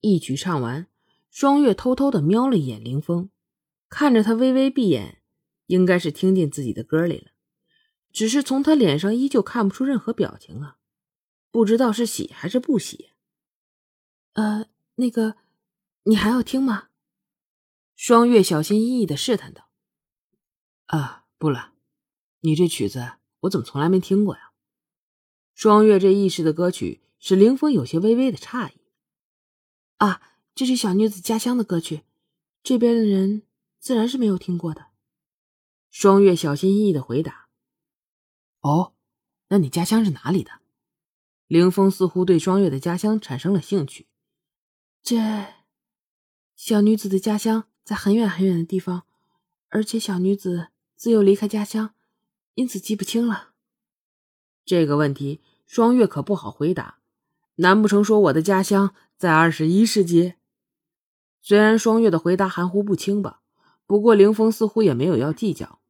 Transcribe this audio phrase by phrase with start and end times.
[0.00, 0.86] 一曲唱完，
[1.30, 3.30] 双月偷偷的瞄了一眼林峰，
[3.88, 5.22] 看着他微微闭眼，
[5.66, 7.30] 应该是听进自己的歌里了。
[8.12, 10.78] 只是从他脸上依旧看不出任何表情啊，
[11.50, 13.10] 不知道是喜还是不喜。
[14.32, 15.36] 呃，那个，
[16.04, 16.88] 你还要听吗？
[17.94, 19.68] 双月小心翼翼的试探道。
[20.86, 21.72] 啊，不了，
[22.40, 24.52] 你这曲子我怎么从来没听过呀？
[25.54, 28.75] 双月这意识的歌曲使林峰有些微微的诧异。
[29.98, 30.20] 啊，
[30.54, 32.02] 这是小女子家乡的歌曲，
[32.62, 33.42] 这边的人
[33.78, 34.86] 自然是没有听过的。
[35.90, 37.48] 双月小心翼翼的回答。
[38.60, 38.92] 哦，
[39.48, 40.60] 那你家乡是哪里的？
[41.46, 44.06] 凌峰似乎对双月的家乡产生了兴趣。
[45.02, 45.54] 这
[46.56, 49.04] 小女子的家乡在很远很远的地方，
[49.68, 51.94] 而且小女子自幼离开家乡，
[52.54, 53.52] 因此记不清了。
[54.64, 56.98] 这个问题，双月可不好回答。
[57.56, 60.34] 难不成说我的家乡在二十一世纪？
[61.40, 63.40] 虽然双月的回答含糊不清吧，
[63.86, 65.80] 不过凌峰似乎也没有要计较。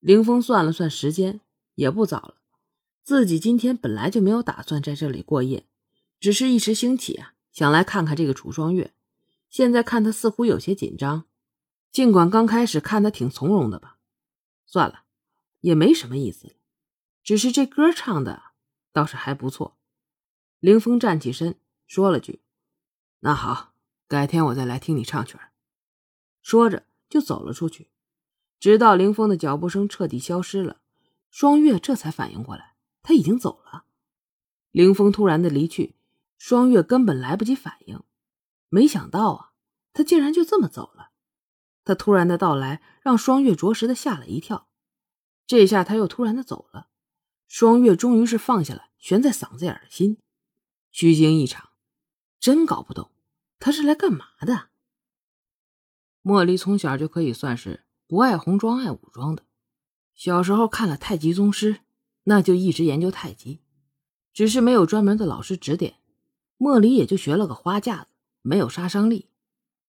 [0.00, 1.40] 凌峰算了算时间，
[1.74, 2.36] 也不早了。
[3.02, 5.66] 自己今天本来就没有打算在这里过夜，
[6.18, 8.94] 只是一时兴起啊，想来看看这个楚双月。
[9.50, 11.26] 现在看他似乎有些紧张，
[11.92, 13.98] 尽管刚开始看他挺从容的吧，
[14.64, 15.02] 算了，
[15.60, 16.56] 也没什么意思。
[17.22, 18.42] 只是这歌唱的
[18.92, 19.76] 倒是还不错。
[20.66, 22.42] 凌峰站起身，说了句
[23.22, 23.72] ：“那好，
[24.08, 25.38] 改天我再来听你唱曲。”
[26.42, 27.88] 说着就走了出去。
[28.58, 30.80] 直到凌峰的脚步声彻底消失了，
[31.30, 33.84] 双月这才反应过来，他已经走了。
[34.72, 35.94] 凌峰突然的离去，
[36.36, 38.02] 双月根本来不及反应。
[38.68, 39.52] 没想到啊，
[39.92, 41.10] 他竟然就这么走了。
[41.84, 44.66] 他突然的到来让双月着实的吓了一跳。
[45.46, 46.88] 这下他又突然的走了。
[47.46, 50.18] 双月终于是放下了悬在嗓子眼的心，
[50.98, 51.72] 虚惊一场，
[52.40, 53.10] 真搞不懂
[53.58, 54.70] 他是来干嘛的。
[56.22, 59.42] 茉莉从小就可以算是不爱红装爱武装的，
[60.14, 61.80] 小时候看了太极宗师，
[62.24, 63.60] 那就一直研究太极，
[64.32, 65.98] 只是没有专门的老师指点，
[66.56, 69.28] 茉莉也就学了个花架子，没有杀伤力。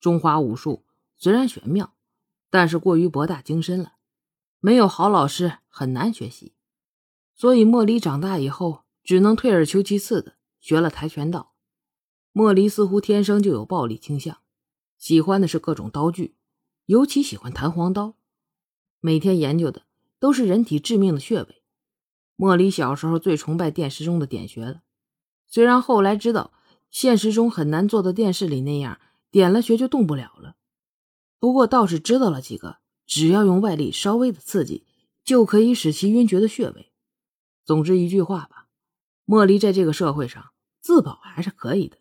[0.00, 0.84] 中华武术
[1.16, 1.94] 虽然玄妙，
[2.50, 3.92] 但是过于博大精深了，
[4.58, 6.54] 没有好老师很难学习。
[7.36, 11.54] 所以莫离长大以后，只能退而求其次的学了跆拳道。
[12.32, 14.38] 莫离似乎天生就有暴力倾向，
[14.96, 16.36] 喜欢的是各种刀具，
[16.86, 18.14] 尤其喜欢弹簧刀，
[19.00, 19.82] 每天研究的
[20.18, 21.62] 都是人体致命的穴位。
[22.36, 24.82] 莫离小时候最崇拜电视中的点穴了，
[25.46, 26.52] 虽然后来知道
[26.90, 30.56] 现实中很难做到电视里那样点了穴就动不了了，
[31.40, 34.86] 不过倒是知道了几个只要用外力稍微的刺激
[35.24, 36.92] 就可以使其晕厥的穴位。
[37.64, 38.57] 总之一句话吧，
[39.30, 41.98] 莫离在这个社会上自保还是可以的。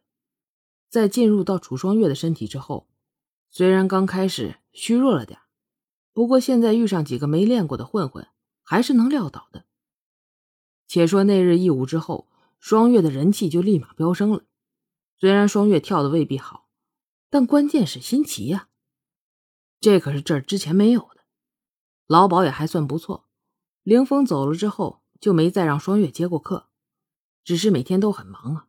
[0.87, 2.87] 在进入到楚双月的身体之后，
[3.49, 5.37] 虽然刚开始虚弱了点，
[6.13, 8.29] 不过现在遇上几个没练过的混混，
[8.63, 9.65] 还是能撂倒的。
[10.87, 12.29] 且说那日一舞之后，
[12.61, 14.43] 双月的人气就立马飙升了。
[15.17, 16.69] 虽然双月跳的未必好，
[17.29, 18.69] 但关键是新奇呀，
[19.81, 21.25] 这可是这儿之前没有的。
[22.07, 23.27] 老鸨也还算不错。
[23.83, 25.03] 凌风走了之后。
[25.19, 26.66] 就没再让双月接过课，
[27.47, 28.67] 只是每天都很忙啊。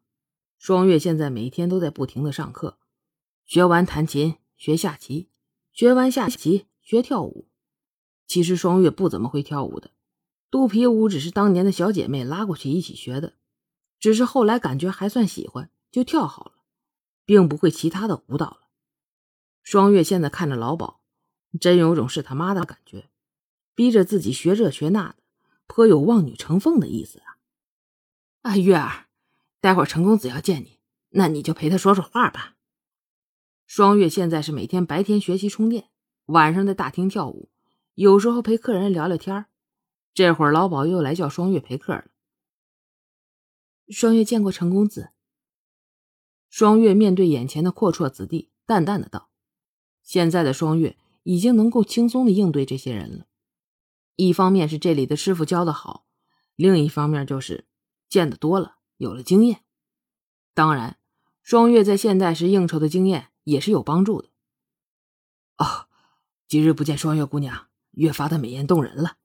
[0.57, 2.79] 双月现在每天都在不停的上课，
[3.45, 5.31] 学完弹琴学下棋，
[5.73, 7.49] 学完下棋学跳舞。
[8.29, 9.91] 其实双月不怎么会跳舞的，
[10.49, 13.35] 肚皮舞只是当年的小姐妹拉过去一起学的，
[13.99, 16.53] 只是后来感觉还算喜欢，就跳好了，
[17.25, 18.69] 并不会其他的舞蹈了。
[19.65, 21.01] 双月现在看着老鸨，
[21.61, 23.11] 真有种是他妈的感觉，
[23.75, 25.17] 逼着自己学这学那的。
[25.67, 27.19] 颇有望女成凤的意思
[28.43, 28.57] 啊！
[28.57, 29.07] 月儿，
[29.61, 30.79] 待会儿陈公子要见你，
[31.11, 32.57] 那你就陪他说说话吧。
[33.67, 35.91] 双月现在是每天白天学习充电，
[36.27, 37.51] 晚上在大厅跳舞，
[37.95, 39.47] 有时候陪客人聊聊天
[40.15, 42.07] 这会儿老鸨又来叫双月陪客了。
[43.89, 45.11] 双月见过陈公子。
[46.49, 49.29] 双月面对眼前的阔绰子弟，淡淡的道
[50.03, 53.27] ：“现在的双月已经能够轻松的应对这些人了。”
[54.17, 56.07] 一方面是这里的师傅教的好，
[56.57, 57.67] 另一方面就是
[58.09, 59.65] 见得多了，有了经验。
[60.55, 60.99] 当然，
[61.43, 64.29] 双月在现代时应酬的经验也是有帮助的。
[65.59, 65.89] 哦，
[66.47, 69.17] 几日不见双月姑娘，越发的美艳动人了。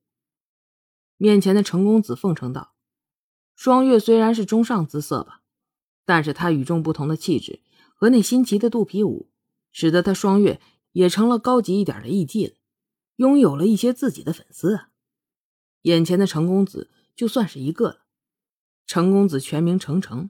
[1.18, 2.74] 面前的程公子奉承道
[3.56, 5.42] ：“双月虽然是中上姿色吧，
[6.06, 7.62] 但是她与众不同的气质
[7.96, 9.30] 和那新奇的肚皮舞，
[9.72, 10.60] 使得她双月
[10.92, 12.56] 也成了高级一点的艺妓了。”
[13.18, 14.90] 拥有了一些自己的粉丝啊！
[15.84, 18.03] 眼前的程公子就算是一个了。
[18.94, 20.30] 程公子全名程程，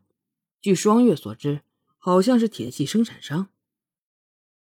[0.61, 1.63] 据双月所知，
[1.97, 3.49] 好像是铁器生产商。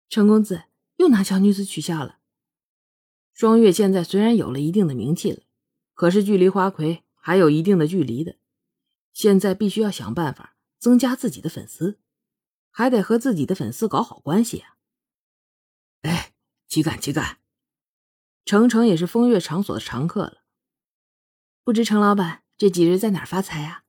[0.10, 0.64] 程公子
[0.98, 2.20] 又拿小女子取笑了。
[3.32, 5.44] 双月现在虽然有了一定的名气了，
[5.94, 8.36] 可是距离花魁还有一定的距离的。
[9.14, 11.98] 现在必须要想办法增加自己的粉丝，
[12.70, 14.76] 还得和自己的粉丝搞好关系啊！
[16.02, 16.34] 哎，
[16.68, 17.38] 岂敢岂敢！
[18.44, 20.44] 程程也是风月场所的常客了。
[21.64, 23.84] 不知程老板这几日在哪发财啊？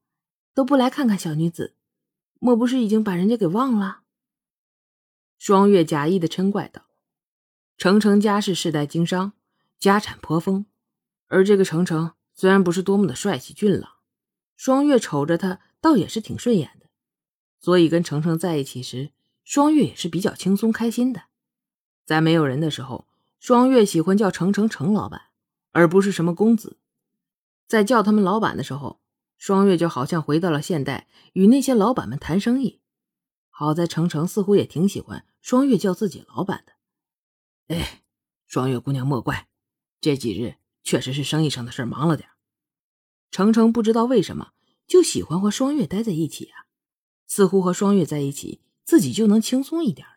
[0.52, 1.74] 都不来看看小女子，
[2.38, 4.00] 莫不是已经把人家给忘了？
[5.38, 6.82] 双月假意的嗔怪道
[7.78, 9.32] ：“程程家世世代经商，
[9.78, 10.66] 家产颇丰，
[11.28, 13.92] 而这个程程虽然不是多么的帅气俊朗。”
[14.54, 16.88] 双月瞅着他，倒也是挺顺眼的，
[17.60, 19.12] 所以跟程程在一起时，
[19.44, 21.22] 双月也是比较轻松开心的。
[22.04, 23.06] 在没有人的时候，
[23.38, 25.28] 双月喜欢叫程程程老板，
[25.70, 26.77] 而不是什么公子。
[27.68, 28.98] 在叫他们老板的时候，
[29.36, 32.80] 双月就好像回到了现代，与那些老板们谈生意。
[33.50, 36.72] 好在程程似乎也挺喜欢双月叫自己老板的。
[37.76, 38.02] 哎，
[38.46, 39.48] 双月姑娘莫怪，
[40.00, 42.30] 这几日确实是生意上的事忙了点。
[43.30, 44.52] 程程不知道为什么
[44.86, 46.64] 就喜欢和双月待在一起啊，
[47.26, 50.08] 似乎和双月在一起，自己就能轻松一点。